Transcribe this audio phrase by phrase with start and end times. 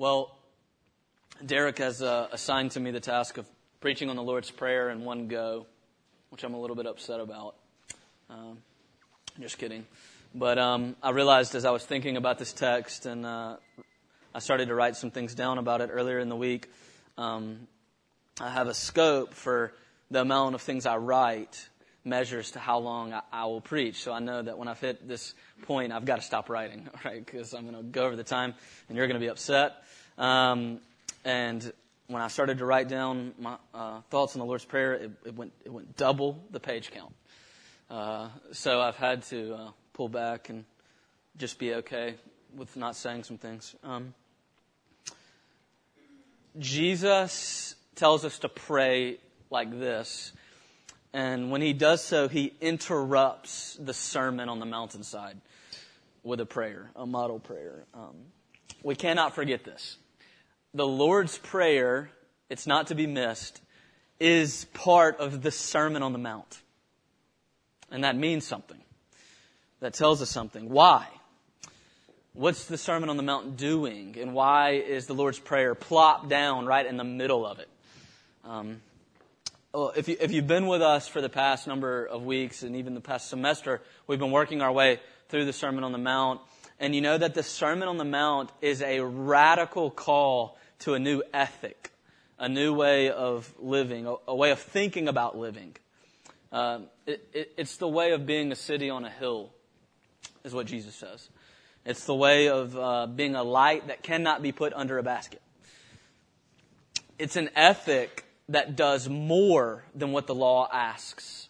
[0.00, 0.34] Well,
[1.44, 3.44] Derek has uh, assigned to me the task of
[3.82, 5.66] preaching on the Lord's Prayer in one go,
[6.30, 7.54] which I'm a little bit upset about.
[8.30, 8.56] Um,
[9.38, 9.84] just kidding.
[10.34, 13.56] But um, I realized as I was thinking about this text and uh,
[14.34, 16.70] I started to write some things down about it earlier in the week,
[17.18, 17.68] um,
[18.40, 19.74] I have a scope for
[20.10, 21.68] the amount of things I write
[22.04, 24.02] measures to how long I, I, will preach.
[24.02, 27.24] So I know that when I've hit this point, I've got to stop writing, right?
[27.24, 28.54] Because I'm going to go over the time
[28.88, 29.82] and you're going to be upset.
[30.16, 30.80] Um,
[31.24, 31.72] and
[32.06, 35.34] when I started to write down my uh, thoughts on the Lord's Prayer, it, it,
[35.34, 37.14] went, it went double the page count.
[37.90, 40.64] Uh, so I've had to uh, pull back and
[41.36, 42.14] just be okay
[42.56, 43.74] with not saying some things.
[43.84, 44.14] Um,
[46.58, 49.18] Jesus tells us to pray
[49.50, 50.32] like this.
[51.12, 55.40] And when he does so, he interrupts the Sermon on the Mountainside
[56.22, 57.84] with a prayer, a model prayer.
[57.94, 58.14] Um,
[58.82, 59.96] we cannot forget this.
[60.72, 62.10] The Lord's Prayer,
[62.48, 63.60] it's not to be missed,
[64.20, 66.60] is part of the Sermon on the Mount.
[67.90, 68.78] And that means something.
[69.80, 70.68] That tells us something.
[70.68, 71.08] Why?
[72.34, 74.16] What's the Sermon on the Mount doing?
[74.20, 77.68] And why is the Lord's Prayer plopped down right in the middle of it?
[78.44, 78.80] Um,
[79.72, 82.74] well, if, you, if you've been with us for the past number of weeks and
[82.74, 86.40] even the past semester, we've been working our way through the Sermon on the Mount.
[86.80, 90.98] And you know that the Sermon on the Mount is a radical call to a
[90.98, 91.92] new ethic,
[92.38, 95.76] a new way of living, a, a way of thinking about living.
[96.50, 99.50] Um, it, it, it's the way of being a city on a hill,
[100.42, 101.28] is what Jesus says.
[101.84, 105.40] It's the way of uh, being a light that cannot be put under a basket.
[107.20, 111.48] It's an ethic that does more than what the law asks.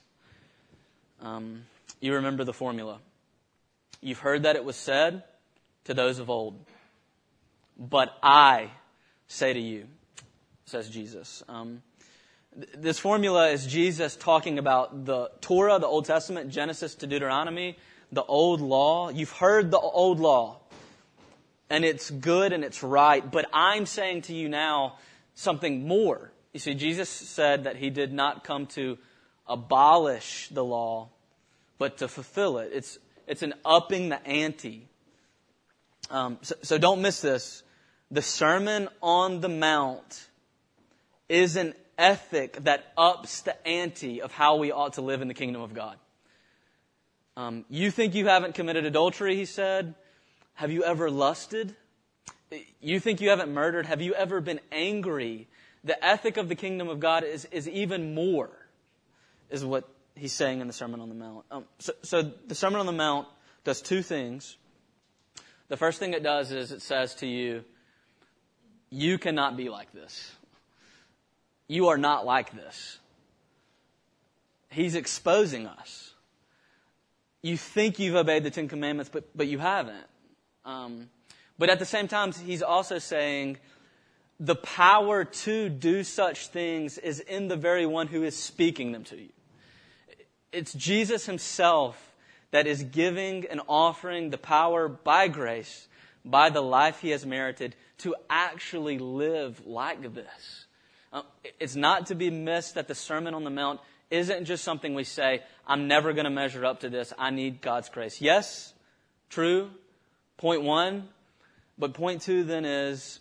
[1.21, 1.63] Um,
[2.01, 2.99] you remember the formula.
[4.03, 5.25] You've heard that it was said
[5.85, 6.59] to those of old,
[7.79, 8.71] but I
[9.29, 9.87] say to you,
[10.67, 11.43] says Jesus.
[11.49, 11.83] Um,
[12.55, 17.79] th- this formula is Jesus talking about the Torah, the Old Testament, Genesis to Deuteronomy,
[18.13, 19.09] the old law.
[19.09, 20.61] You've heard the old law,
[21.71, 24.99] and it's good and it's right, but I'm saying to you now
[25.35, 26.33] something more.
[26.53, 28.99] You see, Jesus said that he did not come to
[29.47, 31.09] abolish the law,
[31.79, 32.71] but to fulfill it.
[32.73, 34.89] It's, it's an upping the ante.
[36.11, 37.63] Um, so, so don't miss this.
[38.11, 40.29] The Sermon on the Mount
[41.29, 45.35] is an ethic that ups the ante of how we ought to live in the
[45.35, 45.97] kingdom of God.
[47.37, 49.95] Um, you think you haven't committed adultery, he said.
[50.55, 51.77] Have you ever lusted?
[52.81, 53.87] You think you haven't murdered.
[53.87, 55.47] Have you ever been angry?
[55.85, 58.51] The ethic of the kingdom of God is, is even more,
[59.49, 61.45] is what he's saying in the Sermon on the Mount.
[61.51, 63.27] Um, so, so the Sermon on the Mount
[63.65, 64.57] does two things.
[65.69, 67.65] The first thing it does is it says to you,
[68.91, 70.33] you cannot be like this.
[71.69, 72.99] You are not like this.
[74.69, 76.15] He's exposing us.
[77.43, 80.07] You think you've obeyed the Ten Commandments, but, but you haven't.
[80.65, 81.09] Um,
[81.59, 83.59] but at the same time, he's also saying
[84.41, 89.05] the power to do such things is in the very one who is speaking them
[89.05, 89.29] to you.
[90.51, 92.15] It's Jesus himself
[92.51, 95.87] that is giving and offering the power by grace,
[96.25, 100.65] by the life he has merited, to actually live like this.
[101.13, 101.23] Uh,
[101.61, 103.79] it's not to be missed that the Sermon on the Mount
[104.11, 107.13] isn't just something we say, I'm never going to measure up to this.
[107.19, 108.21] I need God's grace.
[108.21, 108.73] Yes,
[109.29, 109.71] true.
[110.39, 111.09] Point one.
[111.79, 113.21] But point two then is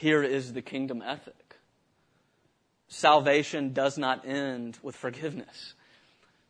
[0.00, 1.56] here is the kingdom ethic.
[2.88, 5.74] Salvation does not end with forgiveness.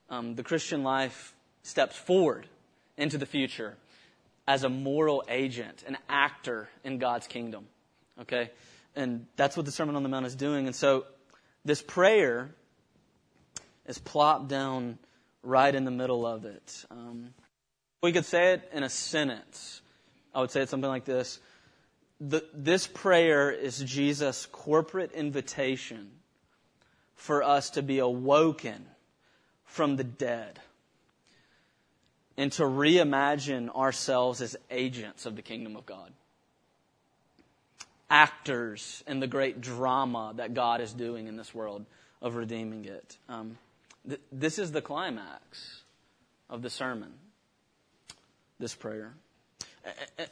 [0.08, 1.34] Um, the Christian life
[1.64, 2.46] steps forward
[2.96, 3.76] into the future
[4.46, 7.66] as a moral agent, an actor in God's kingdom.
[8.20, 8.50] Okay?
[8.94, 10.66] And that's what the Sermon on the Mount is doing.
[10.66, 11.06] And so
[11.64, 12.50] this prayer
[13.86, 14.96] is plopped down
[15.42, 16.84] right in the middle of it.
[16.88, 17.34] Um,
[18.00, 19.82] we could say it in a sentence.
[20.32, 21.40] I would say it something like this.
[22.20, 26.10] The, this prayer is Jesus' corporate invitation
[27.14, 28.84] for us to be awoken
[29.64, 30.58] from the dead
[32.36, 36.12] and to reimagine ourselves as agents of the kingdom of God.
[38.08, 41.86] Actors in the great drama that God is doing in this world
[42.20, 43.16] of redeeming it.
[43.28, 43.56] Um,
[44.06, 45.82] th- this is the climax
[46.48, 47.12] of the sermon,
[48.58, 49.14] this prayer.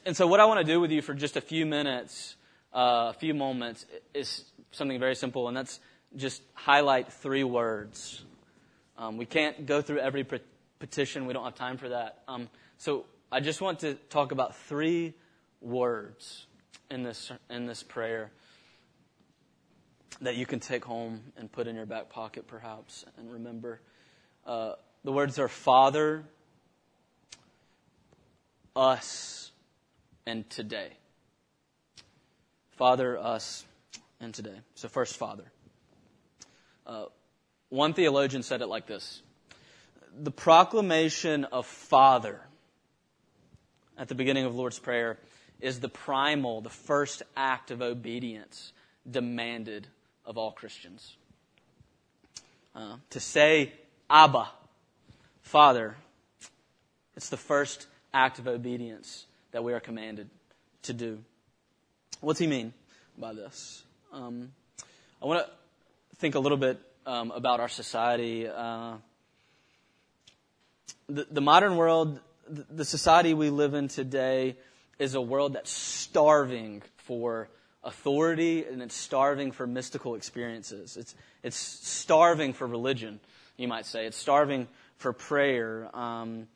[0.04, 2.36] And so, what I want to do with you for just a few minutes,
[2.74, 5.80] uh, a few moments, is something very simple, and that's
[6.16, 8.24] just highlight three words.
[8.96, 10.26] Um, we can't go through every
[10.78, 11.26] petition.
[11.26, 12.22] We don't have time for that.
[12.26, 12.48] Um,
[12.78, 15.14] so I just want to talk about three
[15.60, 16.46] words
[16.90, 18.30] in this in this prayer
[20.20, 23.80] that you can take home and put in your back pocket, perhaps, and remember.
[24.44, 24.72] Uh,
[25.04, 26.24] the words are Father,
[28.78, 29.50] us,
[30.24, 30.90] and today.
[32.76, 33.64] Father, us,
[34.20, 34.54] and today.
[34.76, 35.44] So, first, Father.
[36.86, 37.06] Uh,
[37.70, 39.20] one theologian said it like this
[40.20, 42.40] The proclamation of Father
[43.98, 45.18] at the beginning of Lord's Prayer
[45.60, 48.72] is the primal, the first act of obedience
[49.10, 49.88] demanded
[50.24, 51.16] of all Christians.
[52.76, 53.72] Uh, to say
[54.08, 54.48] Abba,
[55.42, 55.96] Father,
[57.16, 60.28] it's the first act of obedience that we are commanded
[60.82, 61.20] to do.
[62.20, 62.72] What's he mean
[63.16, 63.84] by this?
[64.12, 64.50] Um,
[65.22, 65.52] I want to
[66.16, 68.48] think a little bit um, about our society.
[68.48, 68.94] Uh,
[71.08, 72.18] the, the modern world,
[72.48, 74.56] the, the society we live in today,
[74.98, 77.48] is a world that's starving for
[77.84, 80.96] authority and it's starving for mystical experiences.
[80.96, 83.20] It's, it's starving for religion,
[83.56, 84.06] you might say.
[84.06, 84.66] It's starving
[84.96, 85.88] for prayer.
[85.96, 86.48] Um,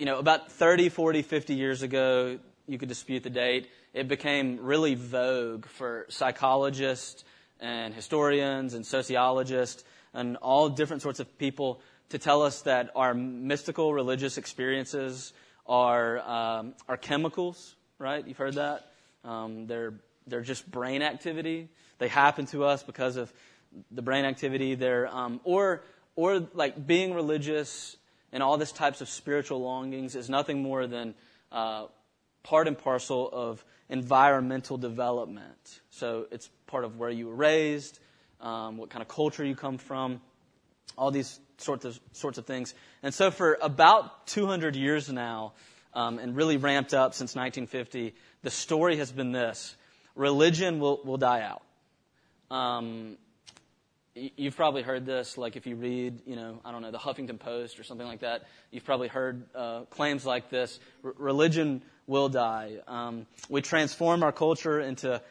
[0.00, 4.58] you know, about 30, 40, 50 years ago, you could dispute the date, it became
[4.62, 7.22] really vogue for psychologists
[7.60, 13.12] and historians and sociologists and all different sorts of people to tell us that our
[13.12, 15.34] mystical religious experiences
[15.66, 18.26] are, um, are chemicals, right?
[18.26, 18.90] You've heard that?
[19.22, 19.92] Um, they're,
[20.26, 21.68] they're just brain activity.
[21.98, 23.30] They happen to us because of
[23.90, 24.76] the brain activity.
[24.76, 25.82] They're, um, or,
[26.16, 27.98] or like being religious
[28.32, 31.14] and all this types of spiritual longings is nothing more than
[31.50, 31.86] uh,
[32.42, 35.80] part and parcel of environmental development.
[35.90, 37.98] So it's part of where you were raised,
[38.40, 40.20] um, what kind of culture you come from,
[40.96, 42.74] all these sorts of sorts of things.
[43.02, 45.52] And so for about 200 years now,
[45.92, 49.76] um, and really ramped up since 1950, the story has been this:
[50.14, 51.62] religion will will die out.
[52.54, 53.16] Um,
[54.36, 57.38] you've probably heard this, like if you read, you know, I don't know, the Huffington
[57.38, 58.42] Post or something like that.
[58.70, 62.78] You've probably heard uh, claims like this: R- religion will die.
[62.86, 65.22] Um, we transform our culture into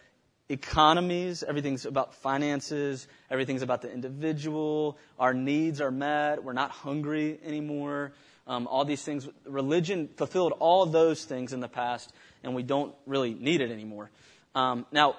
[0.50, 1.44] economies.
[1.44, 3.08] Everything's about finances.
[3.30, 4.98] Everything's about the individual.
[5.20, 6.44] Our needs are met.
[6.44, 8.14] We're not hungry anymore.
[8.48, 9.28] Um, all these things.
[9.46, 12.12] Religion fulfilled all those things in the past,
[12.44, 14.10] and we don't really need it anymore.
[14.56, 15.16] Um, now,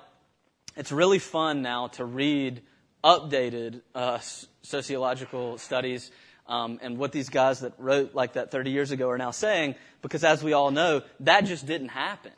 [0.76, 2.62] it's really fun now to read
[3.02, 4.18] updated uh,
[4.62, 6.10] sociological studies
[6.46, 9.76] um, and what these guys that wrote like that 30 years ago are now saying,
[10.02, 12.32] because as we all know, that just didn't happen.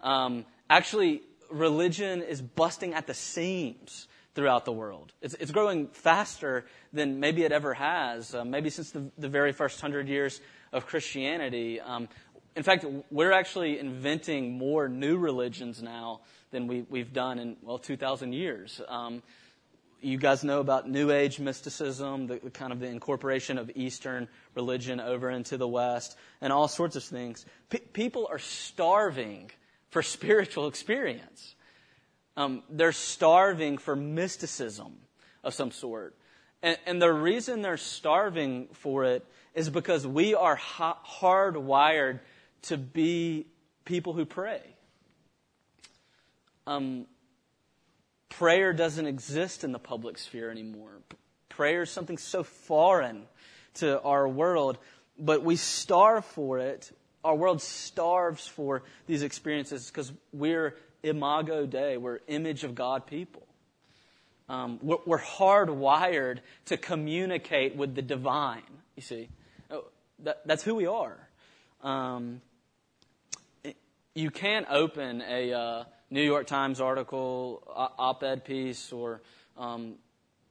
[0.00, 5.12] Um, actually, religion is busting at the seams throughout the world.
[5.22, 9.52] It's, it's growing faster than maybe it ever has, uh, maybe since the, the, very
[9.52, 10.40] first hundred years
[10.72, 11.80] of Christianity.
[11.80, 12.08] Um,
[12.54, 16.20] in fact, we're actually inventing more new religions now
[16.50, 18.80] than we, we've done in, well, 2,000 years.
[20.00, 24.28] You guys know about New Age mysticism, the, the, kind of the incorporation of Eastern
[24.54, 27.46] religion over into the West, and all sorts of things.
[27.70, 29.50] P- people are starving
[29.90, 31.54] for spiritual experience.
[32.36, 34.98] Um, they're starving for mysticism
[35.42, 36.14] of some sort.
[36.62, 42.20] And, and, the reason they're starving for it is because we are ha- hardwired
[42.62, 43.46] to be
[43.84, 44.60] people who pray.
[46.66, 47.06] Um,
[48.28, 51.00] prayer doesn't exist in the public sphere anymore.
[51.48, 53.24] Prayer is something so foreign
[53.74, 54.78] to our world,
[55.18, 56.90] but we starve for it.
[57.24, 63.46] Our world starves for these experiences because we're imago Dei, we're image of God people.
[64.48, 68.62] Um, we're, we're hardwired to communicate with the divine,
[68.94, 69.28] you see.
[69.70, 69.86] Oh,
[70.20, 71.18] that, that's who we are.
[71.82, 72.40] Um,
[74.14, 75.52] you can't open a.
[75.52, 77.62] Uh, New York Times article,
[77.98, 79.22] op-ed piece, or
[79.56, 79.94] um,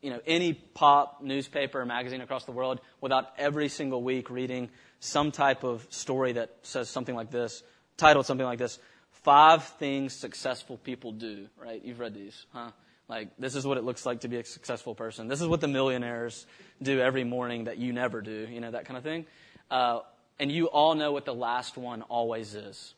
[0.02, 4.70] you know any pop newspaper or magazine across the world without every single week reading
[5.00, 7.64] some type of story that says something like this,
[7.98, 8.80] titled something like this:
[9.24, 11.48] Five things successful people do.
[11.58, 11.84] Right?
[11.84, 12.72] You've read these, huh?
[13.08, 15.28] Like this is what it looks like to be a successful person.
[15.28, 16.46] This is what the millionaires
[16.82, 18.48] do every morning that you never do.
[18.50, 19.26] You know that kind of thing.
[19.72, 20.00] Uh,
[20.40, 22.94] and you all know what the last one always is.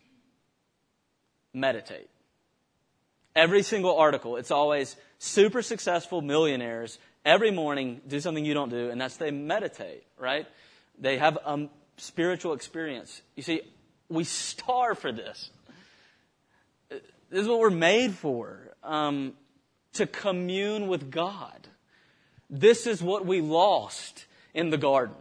[1.54, 2.10] Meditate.
[3.38, 8.90] Every single article, it's always super successful millionaires every morning do something you don't do,
[8.90, 10.48] and that's they meditate, right?
[10.98, 13.22] They have a spiritual experience.
[13.36, 13.62] You see,
[14.10, 15.52] we starve for this.
[16.90, 19.34] This is what we're made for um,
[19.94, 21.68] to commune with God.
[22.50, 25.16] This is what we lost in the garden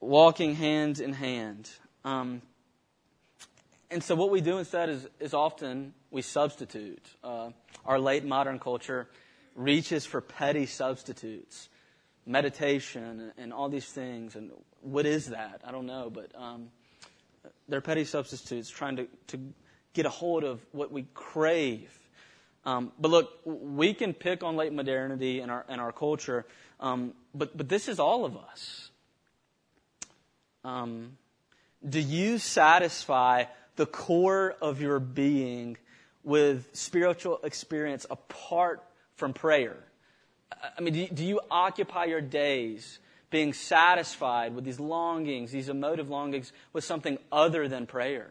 [0.00, 1.68] walking hand in hand.
[2.04, 2.40] Um,
[3.90, 7.04] and so what we do instead is, is often we substitute.
[7.22, 7.50] Uh,
[7.84, 9.06] our late modern culture
[9.54, 11.68] reaches for petty substitutes,
[12.24, 14.34] meditation and all these things.
[14.34, 15.60] And what is that?
[15.62, 16.70] I don't know, but um,
[17.68, 19.38] they're petty substitutes trying to, to
[19.92, 21.92] get a hold of what we crave.
[22.64, 26.46] Um, but look, we can pick on late modernity and our, and our culture,
[26.80, 28.90] um, but, but this is all of us.
[30.64, 31.18] Um,
[31.86, 33.44] do you satisfy
[33.76, 35.76] the core of your being
[36.26, 38.82] with spiritual experience apart
[39.14, 39.76] from prayer?
[40.76, 42.98] I mean, do you, do you occupy your days
[43.30, 48.28] being satisfied with these longings, these emotive longings, with something other than prayer?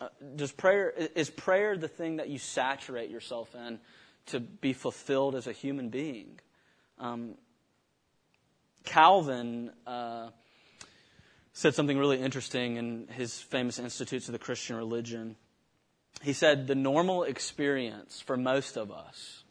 [0.00, 3.78] Uh, does prayer is prayer the thing that you saturate yourself in
[4.26, 6.40] to be fulfilled as a human being?
[6.98, 7.34] Um,
[8.84, 10.30] Calvin uh,
[11.52, 15.36] said something really interesting in his famous Institutes of the Christian Religion.
[16.24, 19.44] He said the normal experience for most of us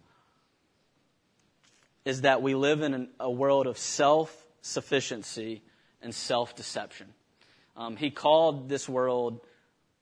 [2.04, 5.62] is that we live in an, a world of self sufficiency
[6.02, 7.14] and self deception.
[7.78, 9.40] Um, he called this world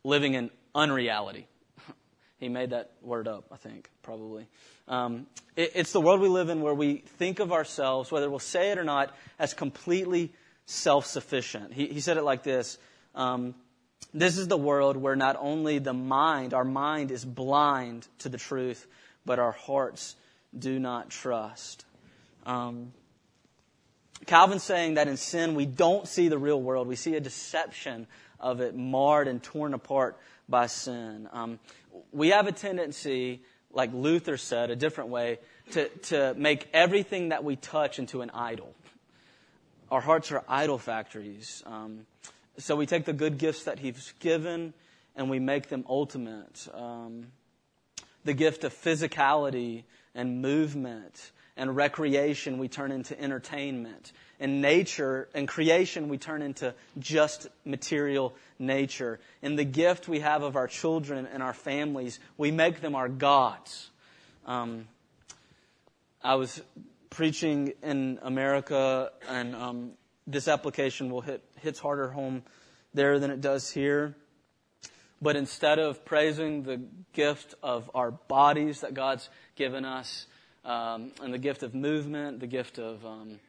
[0.06, 1.46] living in unreality.
[2.40, 4.48] he made that word up, I think, probably.
[4.88, 8.40] Um, it, it's the world we live in where we think of ourselves, whether we'll
[8.40, 10.32] say it or not, as completely
[10.66, 11.74] self sufficient.
[11.74, 12.78] He, he, said it like this
[13.14, 13.56] um,
[14.14, 18.38] This is the world where not only the mind, our mind is blind to the
[18.38, 18.88] truth,
[19.26, 20.16] but our hearts
[20.58, 21.86] do not trust.
[22.46, 22.92] Um,
[24.26, 26.88] Calvin's saying that in sin, we don't see the real world.
[26.88, 28.08] We see a deception
[28.40, 30.18] of it marred and torn apart
[30.50, 31.30] by sin.
[31.32, 31.60] Um,
[32.12, 33.42] we have a tendency,
[33.72, 35.40] like Luther said, a different way,
[35.72, 38.74] to, to make everything that we touch into an idol.
[39.90, 41.64] Our hearts are idol factories.
[41.66, 42.06] Um,
[42.62, 44.74] so we take the good gifts that He's given
[45.16, 46.68] and we make them ultimate.
[46.74, 47.28] Um,
[48.24, 54.12] the gift of physicality and movement and recreation we turn into entertainment.
[54.40, 59.20] And nature and creation we turn into just material nature.
[59.42, 63.10] And the gift we have of our children and our families, we make them our
[63.10, 63.90] gods.
[64.46, 64.88] Um,
[66.24, 66.62] I was
[67.10, 69.92] preaching in America, and um,
[70.28, 72.44] this application will hit hits harder home
[72.94, 74.16] there than it does here.
[75.22, 76.82] But instead of praising the
[77.14, 80.26] gift of our bodies that God's given us,
[80.66, 83.40] um, and the gift of movement, the gift of um,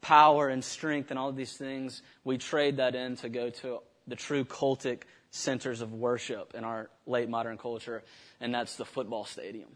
[0.00, 3.80] power and strength, and all of these things, we trade that in to go to
[4.06, 8.02] the true cultic centers of worship in our late modern culture,
[8.40, 9.68] and that's the football stadium.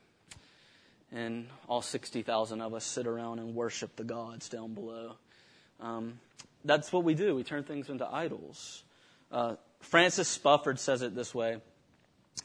[1.12, 5.16] And all 60,000 of us sit around and worship the gods down below.
[5.82, 6.20] Um,
[6.64, 7.34] that's what we do.
[7.34, 8.84] We turn things into idols.
[9.30, 11.58] Uh, Francis Spufford says it this way.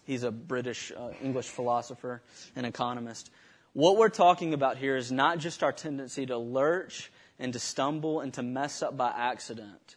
[0.06, 2.22] He's a British uh, English philosopher
[2.56, 3.30] and economist.
[3.74, 8.22] What we're talking about here is not just our tendency to lurch and to stumble
[8.22, 9.96] and to mess up by accident.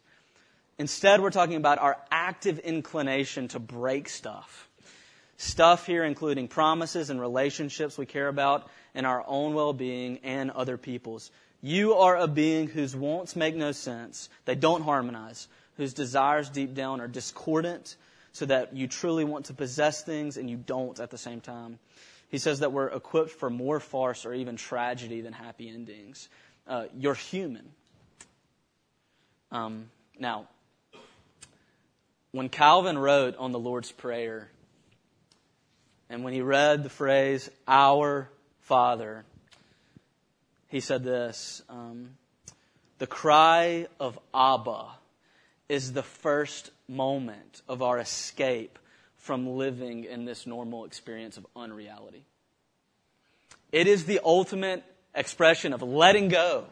[0.78, 4.68] Instead, we're talking about our active inclination to break stuff.
[5.38, 10.76] Stuff here including promises and relationships we care about and our own well-being and other
[10.76, 11.30] people's.
[11.62, 14.28] You are a being whose wants make no sense.
[14.44, 15.48] They don't harmonize.
[15.76, 17.96] Whose desires deep down are discordant
[18.32, 21.78] so that you truly want to possess things and you don't at the same time.
[22.30, 26.28] He says that we're equipped for more farce or even tragedy than happy endings.
[26.66, 27.68] Uh, you're human.
[29.50, 30.46] Um, now,
[32.30, 34.48] when Calvin wrote on the Lord's Prayer,
[36.08, 39.24] and when he read the phrase, Our Father,
[40.70, 42.10] he said this um,
[42.98, 44.86] The cry of Abba
[45.68, 48.78] is the first moment of our escape
[49.18, 52.24] from living in this normal experience of unreality.
[53.70, 54.82] It is the ultimate
[55.14, 56.64] expression of letting go,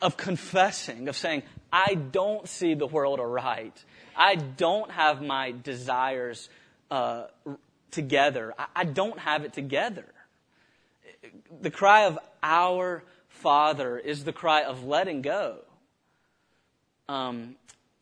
[0.00, 3.84] of confessing, of saying, I don't see the world aright.
[4.16, 6.48] I don't have my desires
[6.90, 7.26] uh,
[7.90, 8.54] together.
[8.58, 10.06] I, I don't have it together.
[11.60, 15.58] The cry of our Father is the cry of letting go.
[17.08, 17.56] Um,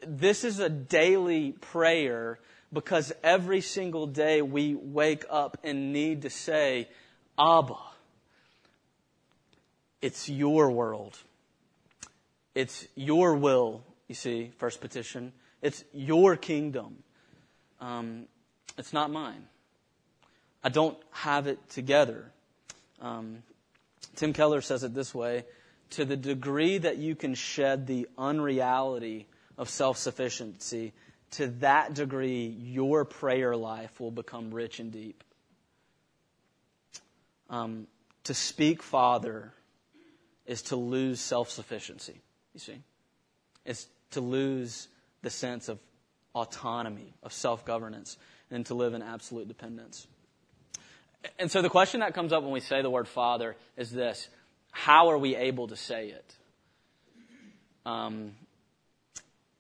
[0.07, 2.38] this is a daily prayer
[2.73, 6.88] because every single day we wake up and need to say,
[7.38, 7.76] Abba,
[10.02, 11.18] it's your world.
[12.54, 15.33] It's your will, you see, first petition.
[15.62, 17.02] It's your kingdom.
[17.80, 18.26] Um,
[18.76, 19.45] it's not mine.
[20.62, 22.30] I don't have it together.
[23.00, 23.42] Um,
[24.19, 25.45] Tim Keller says it this way
[25.91, 30.93] to the degree that you can shed the unreality of self sufficiency,
[31.33, 35.23] to that degree, your prayer life will become rich and deep.
[37.49, 37.87] Um,
[38.25, 39.53] to speak Father
[40.47, 42.21] is to lose self sufficiency,
[42.55, 42.83] you see.
[43.65, 44.89] It's to lose
[45.23, 45.79] the sense of
[46.35, 48.17] autonomy, of self governance,
[48.51, 50.09] and to live in absolute dependence.
[51.39, 54.29] And so the question that comes up when we say the word Father is this
[54.71, 56.37] How are we able to say it?
[57.85, 58.33] Um,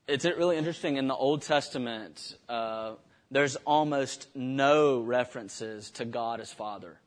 [0.06, 2.92] it's really interesting in the Old Testament, uh,
[3.30, 6.98] there's almost no references to God as Father.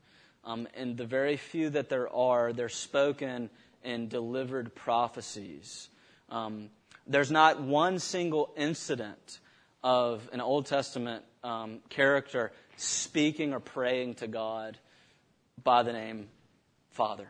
[0.44, 3.50] Um, and the very few that there are, they're spoken
[3.84, 5.90] in delivered prophecies.
[6.30, 6.70] Um,
[7.08, 9.40] there's not one single incident
[9.84, 14.78] of an Old Testament um, character speaking or praying to God
[15.64, 16.28] by the name
[16.92, 17.28] Father.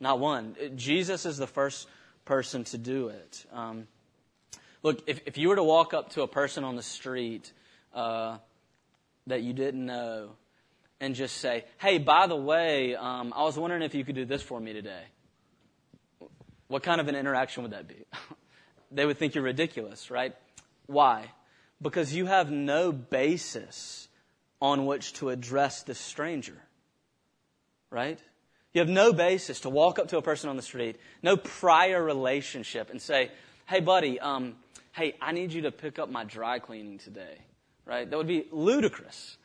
[0.00, 0.56] Not one.
[0.76, 1.86] Jesus is the first
[2.24, 3.44] person to do it.
[3.52, 3.86] Um,
[4.82, 7.52] look, if, if you were to walk up to a person on the street
[7.94, 8.38] uh,
[9.26, 10.30] that you didn't know
[11.00, 14.24] and just say, hey, by the way, um, I was wondering if you could do
[14.24, 15.02] this for me today,
[16.68, 18.04] what kind of an interaction would that be?
[18.90, 20.34] they would think you're ridiculous, right?
[20.86, 21.30] Why?
[21.80, 24.08] Because you have no basis
[24.60, 26.56] on which to address this stranger.
[27.90, 28.18] Right?
[28.72, 32.02] You have no basis to walk up to a person on the street, no prior
[32.02, 33.30] relationship, and say,
[33.66, 34.54] hey, buddy, um,
[34.92, 37.38] hey, I need you to pick up my dry cleaning today.
[37.84, 38.08] Right?
[38.08, 39.36] That would be ludicrous.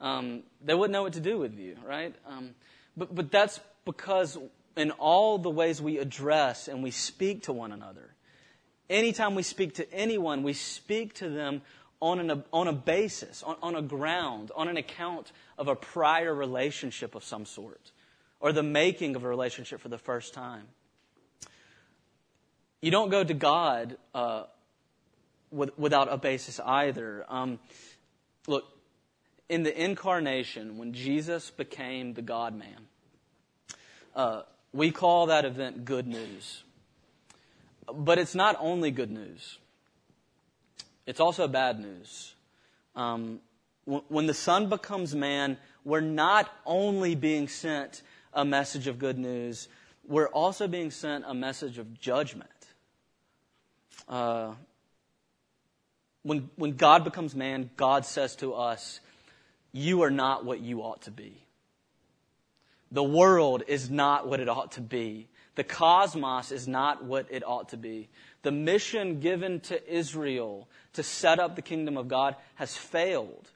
[0.00, 2.12] Um, they wouldn't know what to do with you, right?
[2.26, 2.56] Um,
[2.96, 4.36] but, but that's because
[4.76, 8.12] in all the ways we address and we speak to one another,
[8.90, 11.62] anytime we speak to anyone, we speak to them
[12.02, 16.34] on, an, on a basis, on, on a ground, on an account of a prior
[16.34, 17.92] relationship of some sort,
[18.40, 20.64] or the making of a relationship for the first time.
[22.80, 24.44] You don't go to God uh,
[25.52, 27.24] with, without a basis either.
[27.28, 27.60] Um,
[28.48, 28.64] look,
[29.48, 32.88] in the incarnation, when Jesus became the God man,
[34.16, 36.64] uh, we call that event good news.
[37.94, 39.58] But it's not only good news
[41.06, 42.34] it's also bad news.
[42.94, 43.40] Um,
[43.84, 49.68] when the Son becomes man, we're not only being sent a message of good news,
[50.06, 52.50] we're also being sent a message of judgment.
[54.08, 54.52] Uh,
[56.22, 59.00] when, when God becomes man, God says to us,
[59.72, 61.42] You are not what you ought to be.
[62.92, 65.28] The world is not what it ought to be.
[65.54, 68.08] The cosmos is not what it ought to be.
[68.42, 73.50] The mission given to Israel to set up the kingdom of God has failed.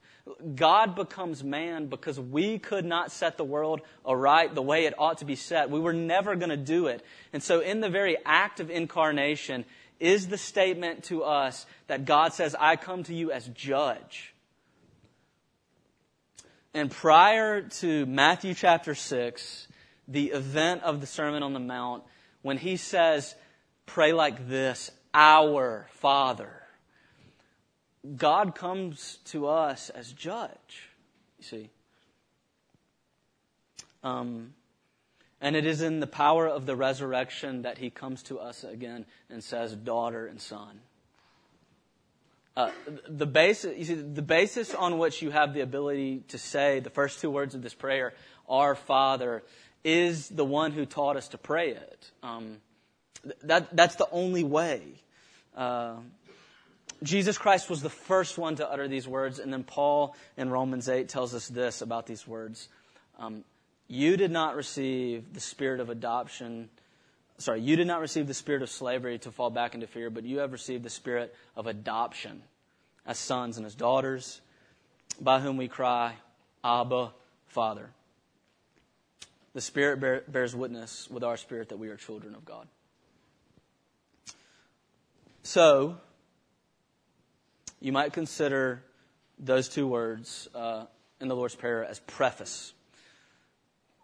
[0.56, 5.18] God becomes man because we could not set the world aright the way it ought
[5.18, 5.70] to be set.
[5.70, 7.04] We were never going to do it.
[7.32, 9.64] And so, in the very act of incarnation,
[10.00, 14.34] is the statement to us that God says, I come to you as judge.
[16.74, 19.68] And prior to Matthew chapter 6,
[20.08, 22.02] the event of the Sermon on the Mount,
[22.42, 23.34] when he says,
[23.86, 26.66] Pray like this Our Father
[28.16, 30.90] God comes to us as judge,
[31.38, 31.70] you see.
[34.04, 34.54] Um,
[35.40, 39.06] and it is in the power of the resurrection that he comes to us again
[39.28, 40.80] and says, daughter and son.
[42.56, 42.70] Uh,
[43.08, 46.88] the basis, you see, the basis on which you have the ability to say the
[46.88, 48.14] first two words of this prayer,
[48.48, 49.42] "Our Father,"
[49.84, 52.10] is the one who taught us to pray it.
[52.22, 52.62] Um,
[53.44, 54.82] that, that's the only way.
[55.56, 55.96] Uh,
[57.02, 60.88] Jesus Christ was the first one to utter these words, and then Paul in Romans
[60.88, 62.68] 8 tells us this about these words.
[63.18, 63.44] Um,
[63.88, 66.70] you did not receive the spirit of adoption.
[67.38, 70.24] Sorry, you did not receive the spirit of slavery to fall back into fear, but
[70.24, 72.42] you have received the spirit of adoption
[73.06, 74.40] as sons and as daughters,
[75.20, 76.14] by whom we cry,
[76.64, 77.12] Abba,
[77.46, 77.90] Father.
[79.54, 82.68] The Spirit bear, bears witness with our spirit that we are children of God.
[85.46, 85.96] So,
[87.80, 88.82] you might consider
[89.38, 90.86] those two words uh,
[91.20, 92.74] in the Lord's Prayer as preface.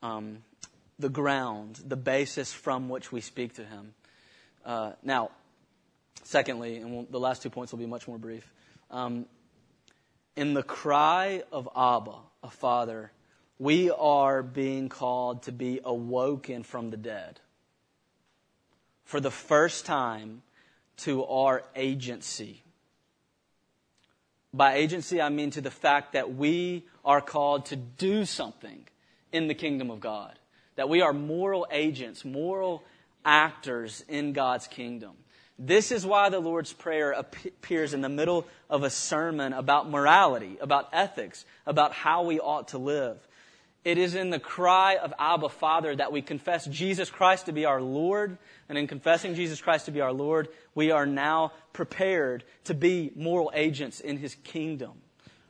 [0.05, 0.45] Um,
[1.01, 3.93] the ground, the basis from which we speak to Him.
[4.65, 5.33] Uh, now,
[6.23, 8.49] secondly, and we'll, the last two points will be much more brief.
[8.93, 9.27] Um,
[10.37, 13.11] in the cry of Abba, a father,
[13.59, 17.41] we are being called to be awoken from the dead.
[19.05, 20.43] For the first time,
[20.99, 22.63] to our agency
[24.55, 28.87] by agency, I mean to the fact that we are called to do something
[29.33, 30.39] in the kingdom of God.
[30.77, 32.83] That we are moral agents, moral
[33.25, 35.13] actors in God's kingdom.
[35.59, 40.59] This is why the Lord's Prayer appears in the middle of a sermon about morality,
[40.61, 43.17] about ethics, about how we ought to live.
[43.85, 47.65] It is in the cry of Abba Father that we confess Jesus Christ to be
[47.65, 48.39] our Lord.
[48.69, 53.11] And in confessing Jesus Christ to be our Lord, we are now prepared to be
[53.17, 54.93] moral agents in His kingdom.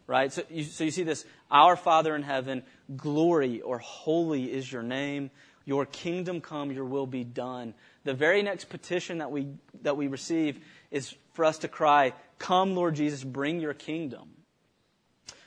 [0.07, 0.33] Right?
[0.33, 2.63] So you, so you see this Our Father in heaven,
[2.97, 5.31] glory or holy is your name.
[5.65, 7.75] Your kingdom come, your will be done.
[8.05, 9.49] The very next petition that we,
[9.83, 10.59] that we receive
[10.91, 14.31] is for us to cry, Come, Lord Jesus, bring your kingdom.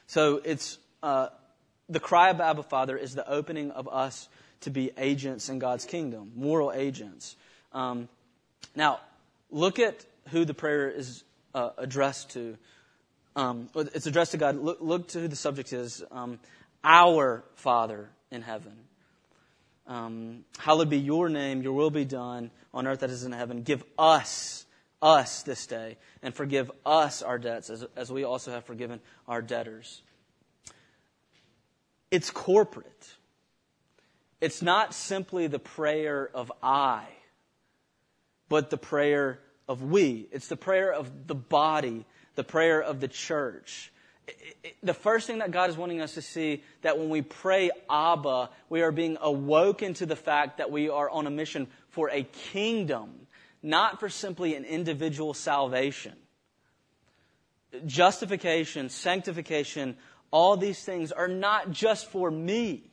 [0.06, 0.78] So it's.
[1.02, 1.30] Uh,
[1.90, 4.28] the cry of Abba Father is the opening of us
[4.62, 7.36] to be agents in God's kingdom, moral agents.
[7.74, 8.10] Um,
[8.76, 9.00] now,
[9.52, 12.58] look at who the prayer is uh, addressed to.
[13.36, 14.56] Um, it's addressed to God.
[14.58, 16.04] Look, look, to who the subject is.
[16.12, 16.40] Um,
[16.84, 18.74] our Father in heaven.
[19.88, 23.62] Um, hallowed be your name, your will be done on earth as in heaven.
[23.62, 24.66] Give us,
[25.02, 29.42] us this day, and forgive us our debts as, as we also have forgiven our
[29.42, 30.02] debtors.
[32.12, 33.16] It's corporate.
[34.42, 37.06] It's not simply the prayer of I,
[38.50, 40.28] but the prayer of we.
[40.32, 43.92] It's the prayer of the body, the prayer of the church.
[44.82, 48.50] The first thing that God is wanting us to see that when we pray Abba,
[48.70, 52.24] we are being awoken to the fact that we are on a mission for a
[52.24, 53.28] kingdom,
[53.62, 56.14] not for simply an individual salvation.
[57.86, 59.98] Justification, sanctification
[60.32, 62.84] all these things are not just for me.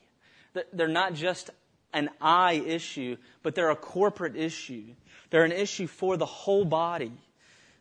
[0.72, 1.50] They're not just
[1.92, 4.94] an I issue, but they're a corporate issue.
[5.30, 7.12] They're an issue for the whole body.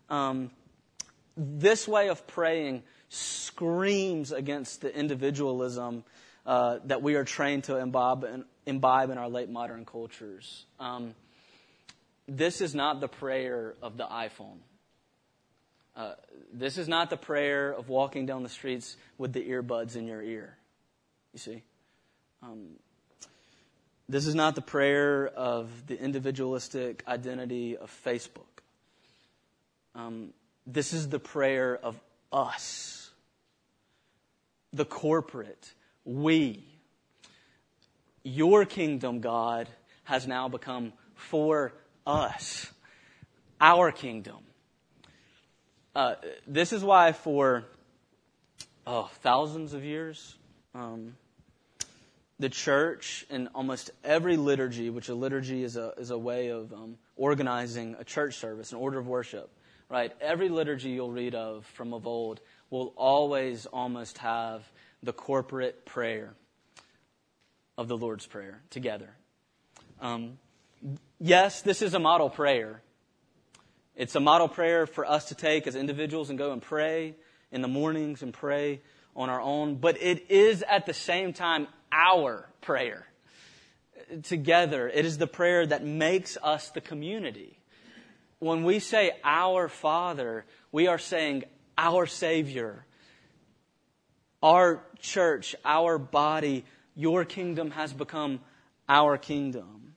[0.10, 0.52] Um,
[1.38, 6.04] this way of praying screams against the individualism
[6.46, 10.66] uh, that we are trained to imbibe in, imbibe in our late modern cultures.
[10.80, 11.14] Um,
[12.28, 14.60] this is not the prayer of the iPhone.
[15.96, 16.14] Uh,
[16.54, 20.22] this is not the prayer of walking down the streets with the earbuds in your
[20.22, 20.58] ear.
[21.34, 21.64] You see?
[22.42, 22.78] Um,
[24.08, 28.44] this is not the prayer of the individualistic identity of Facebook.
[29.96, 30.34] Um,
[30.66, 32.00] this is the prayer of
[32.32, 33.12] us,
[34.74, 35.74] the corporate,
[36.06, 36.66] we.
[38.24, 39.68] Your kingdom, God,
[40.04, 41.74] has now become for
[42.06, 42.72] us,
[43.60, 44.38] our kingdom.
[45.94, 46.16] Uh,
[46.48, 47.66] this is why, for
[48.88, 50.36] oh, thousands of years,
[50.74, 51.16] um,
[52.40, 56.72] the church in almost every liturgy, which a liturgy is a, is a way of
[56.72, 59.50] um, organizing a church service, an order of worship,
[59.90, 60.14] right?
[60.22, 64.64] Every liturgy you'll read of from of old will always almost have
[65.04, 66.34] the corporate prayer
[67.78, 69.10] of the Lord's Prayer together.
[70.00, 70.38] Um,
[71.20, 72.82] yes, this is a model prayer.
[74.02, 77.14] It's a model prayer for us to take as individuals and go and pray
[77.52, 78.82] in the mornings and pray
[79.16, 83.06] on our own, but it is at the same time our prayer.
[84.24, 87.60] Together, it is the prayer that makes us the community.
[88.40, 91.44] When we say our Father, we are saying
[91.78, 92.88] our Savior,
[94.42, 98.40] our church, our body, your kingdom has become
[98.90, 99.94] our kingdom.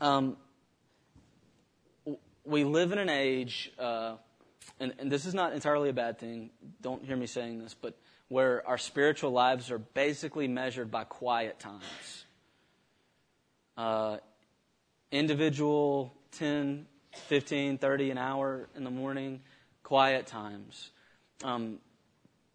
[0.00, 0.36] Um,
[2.48, 4.16] we live in an age, uh,
[4.80, 7.94] and, and this is not entirely a bad thing, don't hear me saying this, but
[8.28, 12.24] where our spiritual lives are basically measured by quiet times.
[13.76, 14.16] Uh,
[15.12, 19.40] individual 10, 15, 30 an hour in the morning,
[19.82, 20.90] quiet times.
[21.44, 21.78] Um,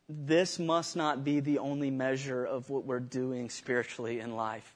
[0.09, 4.75] this must not be the only measure of what we're doing spiritually in life.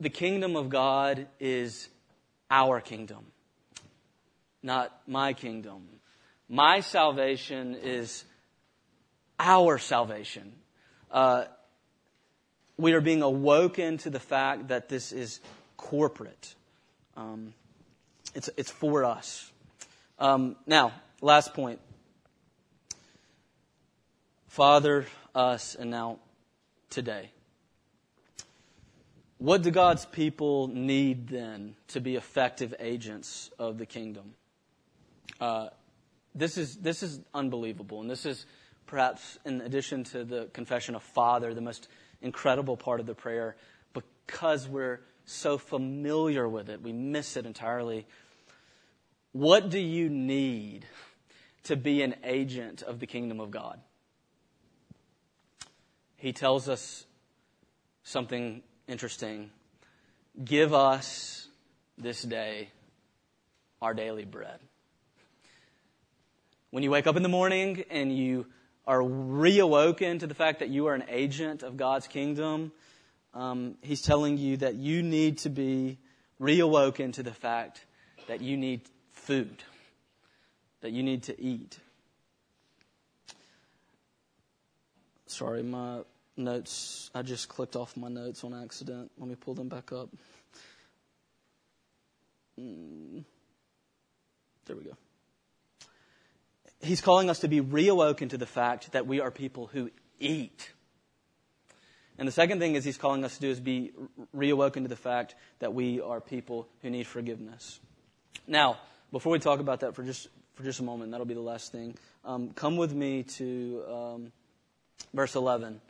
[0.00, 1.88] The kingdom of God is
[2.50, 3.26] our kingdom,
[4.62, 5.88] not my kingdom.
[6.48, 8.24] My salvation is
[9.38, 10.52] our salvation.
[11.10, 11.44] Uh,
[12.76, 15.40] we are being awoken to the fact that this is
[15.76, 16.54] corporate.
[17.16, 17.54] Um,
[18.34, 19.50] it's, it's for us.
[20.18, 21.80] Um, now, last point.
[24.48, 26.18] Father, us, and now
[26.90, 27.30] today.
[29.44, 34.32] What do God's people need then to be effective agents of the kingdom?
[35.38, 35.68] Uh,
[36.34, 38.46] this is this is unbelievable, and this is
[38.86, 41.88] perhaps in addition to the confession of Father, the most
[42.22, 43.54] incredible part of the prayer,
[43.92, 48.06] because we're so familiar with it, we miss it entirely.
[49.32, 50.86] What do you need
[51.64, 53.78] to be an agent of the kingdom of God?
[56.16, 57.04] He tells us
[58.04, 59.50] something interesting.
[60.42, 61.48] Give us
[61.96, 62.68] this day
[63.80, 64.58] our daily bread.
[66.70, 68.46] When you wake up in the morning and you
[68.86, 72.72] are reawoken to the fact that you are an agent of God's kingdom,
[73.32, 75.98] um, He's telling you that you need to be
[76.40, 77.84] reawoken to the fact
[78.26, 79.62] that you need food,
[80.80, 81.78] that you need to eat.
[85.26, 86.00] Sorry, my
[86.36, 89.10] notes, I just clicked off my notes on accident.
[89.18, 90.08] Let me pull them back up.
[92.60, 93.24] Mm.
[94.66, 94.96] There we go.
[96.80, 100.70] He's calling us to be reawoken to the fact that we are people who eat.
[102.18, 103.92] And the second thing is he's calling us to do is be
[104.36, 107.80] reawoken to the fact that we are people who need forgiveness.
[108.46, 108.78] Now,
[109.10, 111.72] before we talk about that for just for just a moment, that'll be the last
[111.72, 111.96] thing.
[112.24, 114.32] Um, come with me to um,
[115.12, 115.80] verse 11.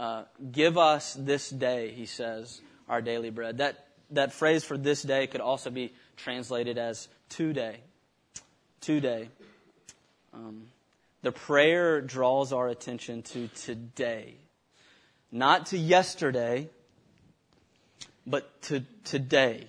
[0.00, 3.58] Uh, Give us this day, he says, our daily bread.
[3.58, 7.80] That that phrase for this day could also be translated as today.
[8.80, 9.28] Today.
[10.32, 10.68] Um,
[11.22, 14.36] the prayer draws our attention to today
[15.32, 16.68] not to yesterday,
[18.26, 19.66] but to today.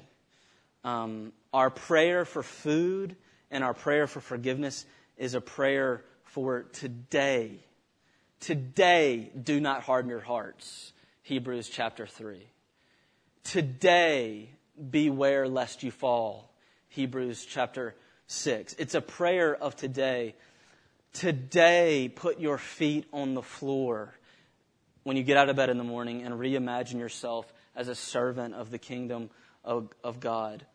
[0.84, 3.16] Um, our prayer for food
[3.52, 4.86] and our prayer for forgiveness
[5.18, 7.60] is a prayer for today.
[8.42, 10.94] Today, do not harden your hearts.
[11.22, 12.42] Hebrews chapter 3.
[13.44, 14.50] Today,
[14.90, 16.52] beware lest you fall.
[16.90, 18.76] Hebrews chapter 6.
[18.80, 20.34] It's a prayer of today.
[21.14, 24.16] Today, put your feet on the floor
[25.04, 28.56] when you get out of bed in the morning and reimagine yourself as a servant
[28.56, 29.30] of the kingdom
[29.64, 30.66] of, of God.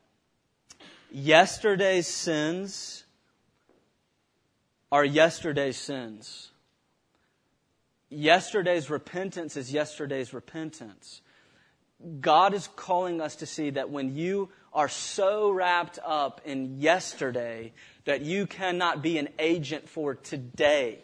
[1.10, 3.04] Yesterday's sins
[4.92, 6.52] are yesterday's sins.
[8.08, 11.20] Yesterday's repentance is yesterday's repentance.
[12.20, 17.72] God is calling us to see that when you are so wrapped up in yesterday
[18.04, 20.98] that you cannot be an agent for today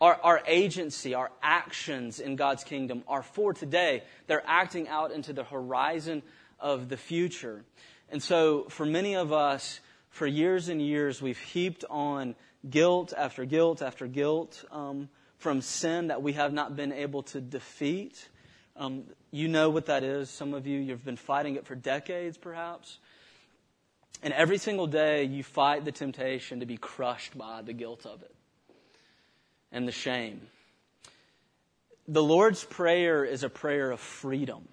[0.00, 4.04] our, our agency, our actions in God's kingdom are for today.
[4.26, 6.22] They're acting out into the horizon
[6.60, 7.64] of the future.
[8.08, 9.80] And so, for many of us,
[10.10, 12.36] for years and years, we've heaped on
[12.68, 15.08] guilt after guilt after guilt um,
[15.38, 18.28] from sin that we have not been able to defeat.
[18.76, 20.30] Um, you know what that is.
[20.30, 22.98] Some of you, you've been fighting it for decades, perhaps.
[24.22, 28.22] And every single day, you fight the temptation to be crushed by the guilt of
[28.22, 28.34] it
[29.70, 30.40] and the shame.
[32.08, 34.66] The Lord's Prayer is a prayer of freedom.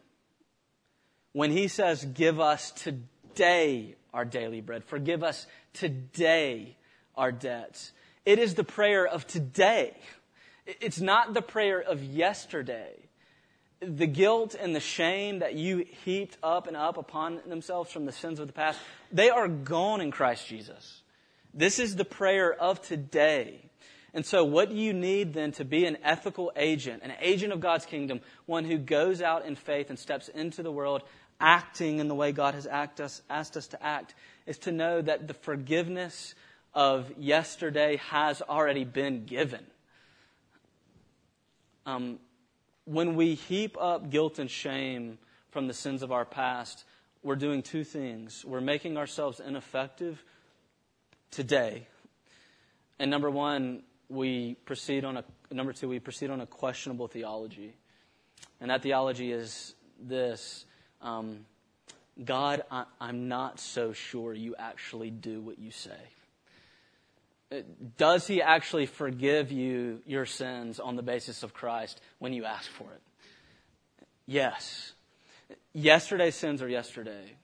[1.33, 6.77] When He says, Give us today our daily bread, forgive us today
[7.15, 7.91] our debts,
[8.25, 9.95] it is the prayer of today.
[10.65, 12.93] It's not the prayer of yesterday.
[13.81, 18.11] The guilt and the shame that you heaped up and up upon themselves from the
[18.11, 18.79] sins of the past,
[19.11, 21.01] they are gone in Christ Jesus.
[21.53, 23.61] This is the prayer of today.
[24.13, 27.59] And so, what do you need then to be an ethical agent, an agent of
[27.59, 31.03] God's kingdom, one who goes out in faith and steps into the world
[31.39, 35.27] acting in the way God has us, asked us to act, is to know that
[35.27, 36.33] the forgiveness
[36.73, 39.65] of yesterday has already been given.
[41.85, 42.19] Um,
[42.85, 45.17] when we heap up guilt and shame
[45.51, 46.83] from the sins of our past,
[47.23, 48.43] we're doing two things.
[48.45, 50.23] We're making ourselves ineffective
[51.31, 51.87] today.
[52.99, 57.75] And number one, we proceed on a number two we proceed on a questionable theology
[58.59, 60.65] and that theology is this
[61.01, 61.45] um,
[62.23, 65.97] god I, i'm not so sure you actually do what you say
[67.97, 72.69] does he actually forgive you your sins on the basis of christ when you ask
[72.71, 73.01] for it
[74.25, 74.93] yes
[75.73, 77.35] yesterday's sins are yesterday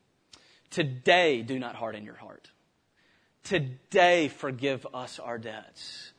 [0.70, 2.50] today do not harden your heart
[3.44, 6.12] today forgive us our debts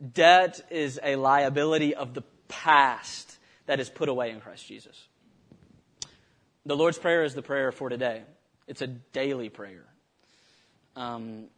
[0.00, 5.08] Debt is a liability of the past that is put away in Christ Jesus.
[6.64, 8.22] The Lord's Prayer is the prayer for today.
[8.66, 9.84] It's a daily prayer.
[10.96, 11.48] Um,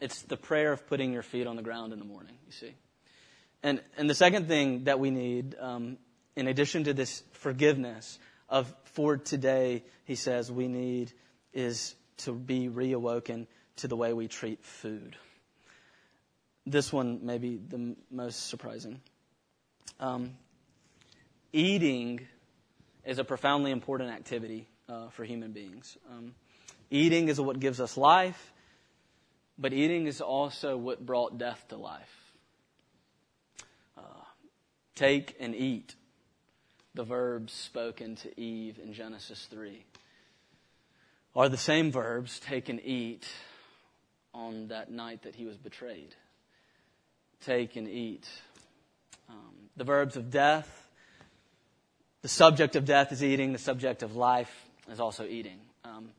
[0.00, 2.74] it's the prayer of putting your feet on the ground in the morning, you see.
[3.62, 5.98] And, and the second thing that we need, um,
[6.36, 11.12] in addition to this forgiveness of for today, he says we need
[11.52, 15.16] is to be reawoken to the way we treat food.
[16.66, 19.00] This one may be the most surprising.
[20.00, 20.34] Um,
[21.52, 22.26] eating
[23.04, 25.96] is a profoundly important activity uh, for human beings.
[26.10, 26.34] Um,
[26.90, 28.52] eating is what gives us life,
[29.58, 32.32] but eating is also what brought death to life.
[33.96, 34.02] Uh,
[34.94, 35.94] take and eat,
[36.94, 39.84] the verbs spoken to Eve in Genesis 3,
[41.34, 43.26] are the same verbs, take and eat,
[44.36, 46.14] on that night that he was betrayed.
[47.44, 48.28] Take and eat.
[49.28, 50.88] Um, the verbs of death,
[52.22, 55.58] the subject of death is eating, the subject of life is also eating.
[55.84, 56.10] Um,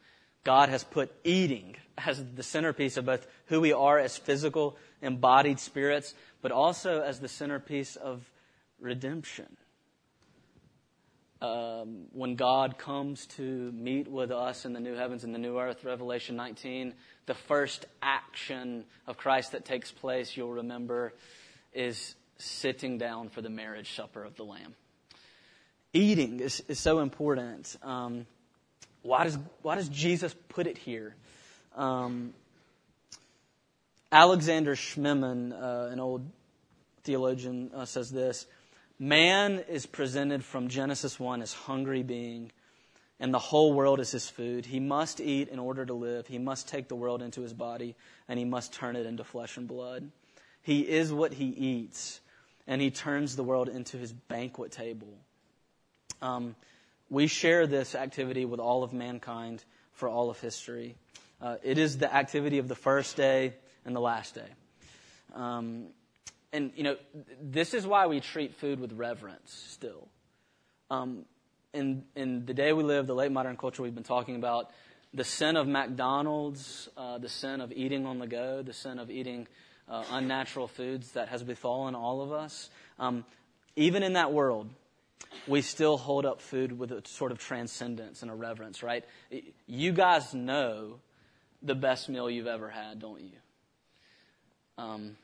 [0.48, 5.60] God has put eating as the centerpiece of both who we are as physical, embodied
[5.60, 8.24] spirits, but also as the centerpiece of
[8.80, 9.58] redemption.
[11.42, 15.60] Um, when God comes to meet with us in the new heavens and the new
[15.60, 16.94] earth, Revelation 19,
[17.26, 21.14] the first action of Christ that takes place, you'll remember,
[21.74, 24.76] is sitting down for the marriage supper of the Lamb.
[25.92, 27.76] Eating is, is so important.
[27.84, 28.28] Um,
[29.08, 31.16] why, does, why does Jesus put it here?
[31.78, 32.34] Um,
[34.12, 36.30] Alexander Schmemann, uh, an old
[37.04, 38.48] theologian, uh, says this
[39.00, 42.52] Man is presented from Genesis 1 as hungry being,
[43.18, 44.66] and the whole world is his food.
[44.66, 46.28] He must eat in order to live.
[46.28, 47.96] He must take the world into his body,
[48.28, 50.12] and he must turn it into flesh and blood.
[50.62, 52.20] He is what he eats,
[52.68, 55.14] and he turns the world into his banquet table.
[56.22, 56.56] Um,
[57.10, 60.96] we share this activity with all of mankind for all of history.
[61.42, 63.54] Uh, it is the activity of the first day
[63.86, 64.50] and the last day.
[65.34, 65.88] Um,
[66.54, 66.96] and you know,
[67.42, 70.08] this is why we treat food with reverence still.
[70.90, 71.26] Um,
[71.74, 74.72] in in the day we live, the late modern culture we've been talking about,
[75.14, 79.12] the sin of McDonald's, uh, the sin of eating on the go, the sin of
[79.12, 79.48] eating
[79.90, 82.70] uh, unnatural foods that has befallen all of us.
[83.00, 83.26] Um,
[83.76, 84.70] even in that world,
[85.48, 89.06] we still hold up food with a sort of transcendence and a reverence, right?
[89.66, 91.00] You guys know
[91.62, 93.38] the best meal you've ever had, don't you?
[94.78, 95.18] Um,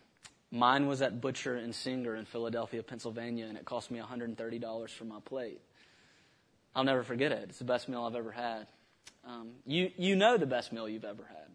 [0.54, 5.04] Mine was at Butcher and Singer in Philadelphia, Pennsylvania, and it cost me $130 for
[5.04, 5.60] my plate.
[6.76, 7.48] I'll never forget it.
[7.50, 8.68] It's the best meal I've ever had.
[9.28, 11.48] Um, you, you know the best meal you've ever had.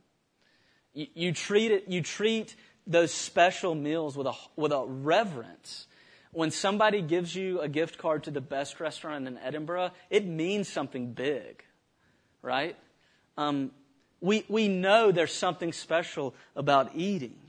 [0.94, 2.56] You, you, treat it, you treat
[2.88, 5.86] those special meals with a, with a reverence.
[6.38, 10.68] When somebody gives you a gift card to the best restaurant in Edinburgh, it means
[10.68, 11.64] something big,
[12.42, 12.76] right?
[13.36, 13.72] Um,
[14.20, 17.40] we, we know there's something special about eating.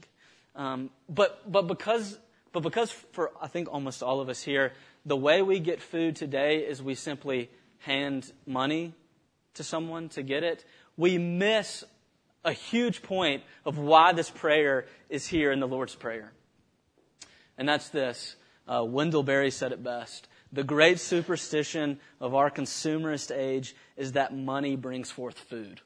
[0.56, 2.18] Um, but, but, because,
[2.52, 4.74] but because for, I think, almost all of us here,
[5.06, 8.96] the way we get food today is we simply hand money
[9.54, 10.66] to someone to get it,
[10.98, 11.84] we miss
[12.44, 16.32] a huge point of why this prayer is here in the Lord's Prayer.
[17.56, 18.36] And that's this.
[18.70, 20.28] Uh, Wendell Berry said it best.
[20.54, 25.82] The great superstition of our consumerist age is that money brings forth food.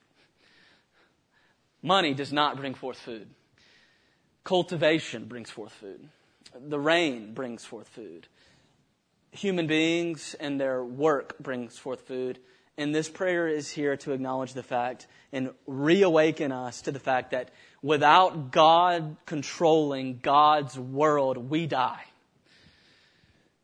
[1.82, 3.28] Money does not bring forth food.
[4.44, 6.10] Cultivation brings forth food.
[6.54, 8.28] The rain brings forth food.
[9.32, 12.40] Human beings and their work brings forth food.
[12.78, 17.32] And this prayer is here to acknowledge the fact and reawaken us to the fact
[17.32, 22.04] that without God controlling God's world, we die.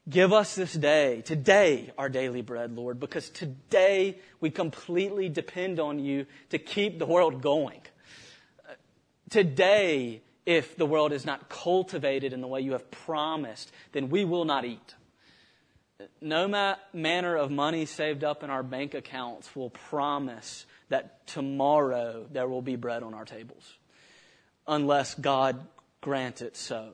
[0.09, 5.99] Give us this day, today, our daily bread, Lord, because today we completely depend on
[5.99, 7.81] you to keep the world going.
[9.29, 14.25] Today, if the world is not cultivated in the way you have promised, then we
[14.25, 14.95] will not eat.
[16.21, 22.25] No ma- manner of money saved up in our bank accounts will promise that tomorrow
[22.31, 23.75] there will be bread on our tables,
[24.65, 25.67] unless God
[26.01, 26.93] grant it so.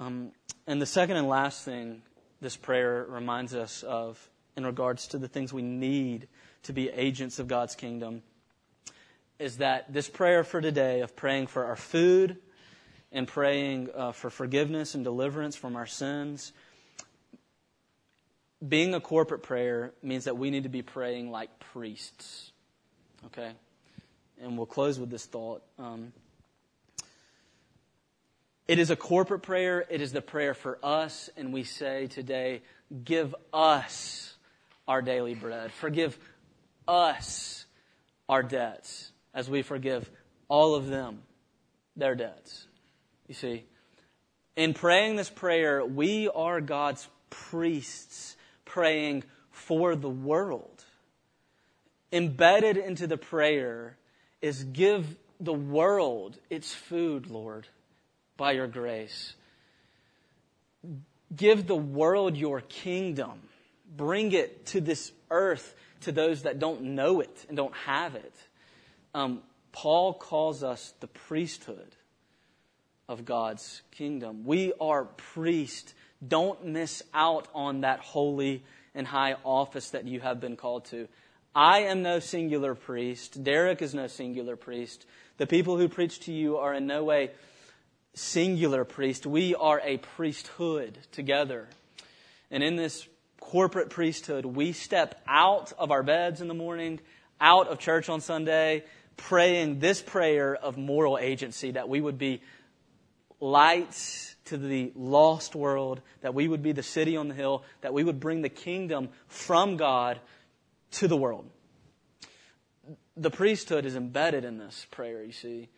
[0.00, 0.32] Um,
[0.66, 2.00] and the second and last thing
[2.40, 6.26] this prayer reminds us of in regards to the things we need
[6.62, 8.22] to be agents of God's kingdom
[9.38, 12.38] is that this prayer for today of praying for our food
[13.12, 16.52] and praying uh, for forgiveness and deliverance from our sins,
[18.66, 22.52] being a corporate prayer means that we need to be praying like priests.
[23.26, 23.52] Okay?
[24.40, 25.62] And we'll close with this thought.
[25.78, 26.12] Um,
[28.70, 29.84] it is a corporate prayer.
[29.90, 31.28] It is the prayer for us.
[31.36, 32.62] And we say today,
[33.02, 34.32] give us
[34.86, 35.72] our daily bread.
[35.72, 36.16] Forgive
[36.86, 37.66] us
[38.28, 40.08] our debts as we forgive
[40.46, 41.22] all of them
[41.96, 42.64] their debts.
[43.26, 43.64] You see,
[44.54, 50.84] in praying this prayer, we are God's priests praying for the world.
[52.12, 53.96] Embedded into the prayer
[54.40, 57.66] is give the world its food, Lord,
[58.40, 59.34] by your grace.
[61.36, 63.38] Give the world your kingdom.
[63.94, 68.34] Bring it to this earth to those that don't know it and don't have it.
[69.14, 71.94] Um, Paul calls us the priesthood
[73.10, 74.46] of God's kingdom.
[74.46, 75.92] We are priests.
[76.26, 78.64] Don't miss out on that holy
[78.94, 81.08] and high office that you have been called to.
[81.54, 83.44] I am no singular priest.
[83.44, 85.04] Derek is no singular priest.
[85.36, 87.32] The people who preach to you are in no way
[88.14, 89.26] singular priest.
[89.26, 91.68] We are a priesthood together.
[92.50, 93.06] And in this
[93.40, 97.00] corporate priesthood, we step out of our beds in the morning,
[97.40, 98.84] out of church on Sunday,
[99.16, 102.42] praying this prayer of moral agency that we would be
[103.40, 107.94] lights to the lost world, that we would be the city on the hill, that
[107.94, 110.20] we would bring the kingdom from God
[110.92, 111.48] to the world.
[113.16, 115.68] The priesthood is embedded in this prayer, you see.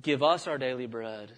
[0.00, 1.32] Give us our daily bread.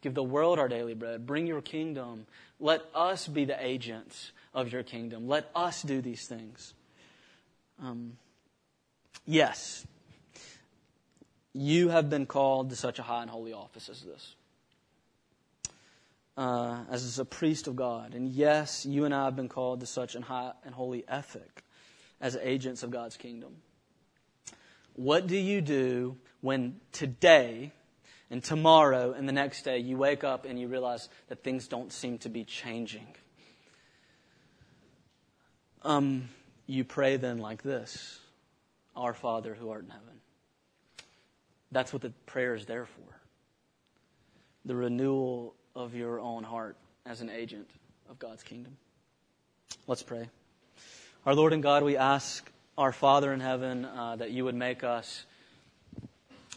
[0.00, 1.26] Give the world our daily bread.
[1.26, 2.26] Bring your kingdom.
[2.58, 5.28] Let us be the agents of your kingdom.
[5.28, 6.74] Let us do these things.
[7.82, 8.16] Um,
[9.26, 9.86] yes,
[11.52, 14.34] you have been called to such a high and holy office as this.
[16.36, 18.14] Uh, as a priest of God.
[18.14, 21.62] And yes, you and I have been called to such a high and holy ethic
[22.20, 23.56] as agents of God's kingdom.
[24.94, 27.72] What do you do when today
[28.30, 31.92] and tomorrow and the next day you wake up and you realize that things don't
[31.92, 33.06] seem to be changing?
[35.82, 36.28] Um,
[36.66, 38.20] you pray then like this
[38.94, 40.20] Our Father who art in heaven.
[41.72, 43.20] That's what the prayer is there for.
[44.64, 46.76] The renewal of your own heart
[47.06, 47.68] as an agent
[48.08, 48.76] of God's kingdom.
[49.86, 50.28] Let's pray.
[51.24, 54.84] Our Lord and God, we ask our Father in heaven uh, that you would make
[54.84, 55.24] us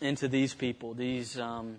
[0.04, 1.78] into these people, these um,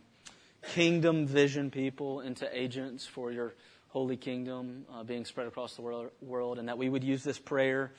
[0.73, 3.55] kingdom vision people, into agents for your
[3.89, 7.39] holy kingdom uh, being spread across the world, world, and that we would use this
[7.39, 7.93] prayer,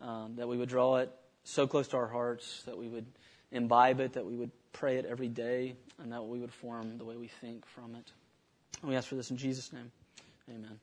[0.00, 1.10] um, that we would draw it
[1.44, 3.06] so close to our hearts, that we would
[3.52, 7.04] imbibe it, that we would pray it every day, and that we would form the
[7.04, 8.12] way we think from it.
[8.82, 9.90] And we ask for this in Jesus' name.
[10.50, 10.80] Amen.